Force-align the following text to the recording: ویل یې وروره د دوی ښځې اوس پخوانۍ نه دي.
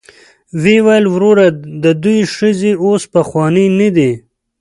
ویل 0.63 0.85
یې 1.07 1.11
وروره 1.13 1.45
د 1.83 1.85
دوی 2.03 2.19
ښځې 2.35 2.71
اوس 2.85 3.03
پخوانۍ 3.13 3.67
نه 3.79 3.89
دي. 3.95 4.11